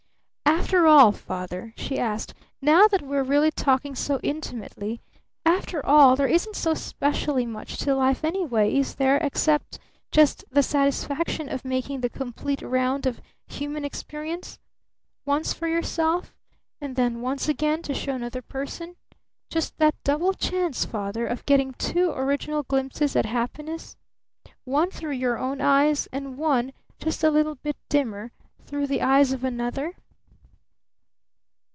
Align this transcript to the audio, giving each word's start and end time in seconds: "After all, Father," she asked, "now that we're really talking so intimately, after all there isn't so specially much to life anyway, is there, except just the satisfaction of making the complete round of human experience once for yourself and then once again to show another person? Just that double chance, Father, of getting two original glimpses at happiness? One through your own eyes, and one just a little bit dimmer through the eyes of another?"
"After 0.73 0.87
all, 0.87 1.11
Father," 1.11 1.73
she 1.75 1.99
asked, 1.99 2.33
"now 2.61 2.87
that 2.87 3.01
we're 3.01 3.23
really 3.23 3.51
talking 3.51 3.93
so 3.93 4.21
intimately, 4.23 5.01
after 5.45 5.85
all 5.85 6.15
there 6.15 6.29
isn't 6.29 6.55
so 6.55 6.73
specially 6.73 7.45
much 7.45 7.77
to 7.79 7.93
life 7.93 8.23
anyway, 8.23 8.77
is 8.77 8.95
there, 8.95 9.17
except 9.17 9.79
just 10.13 10.45
the 10.49 10.63
satisfaction 10.63 11.49
of 11.49 11.65
making 11.65 11.99
the 11.99 12.09
complete 12.09 12.61
round 12.61 13.05
of 13.05 13.19
human 13.47 13.83
experience 13.83 14.59
once 15.25 15.51
for 15.51 15.67
yourself 15.67 16.33
and 16.79 16.95
then 16.95 17.19
once 17.19 17.49
again 17.49 17.81
to 17.81 17.93
show 17.93 18.13
another 18.13 18.41
person? 18.41 18.95
Just 19.49 19.77
that 19.79 20.01
double 20.05 20.31
chance, 20.31 20.85
Father, 20.85 21.27
of 21.27 21.45
getting 21.45 21.73
two 21.73 22.11
original 22.11 22.63
glimpses 22.63 23.13
at 23.17 23.25
happiness? 23.25 23.97
One 24.63 24.89
through 24.89 25.13
your 25.13 25.37
own 25.37 25.59
eyes, 25.59 26.07
and 26.13 26.37
one 26.37 26.71
just 26.97 27.25
a 27.25 27.31
little 27.31 27.55
bit 27.55 27.75
dimmer 27.89 28.31
through 28.65 28.87
the 28.87 29.01
eyes 29.01 29.33
of 29.33 29.43
another?" 29.43 29.95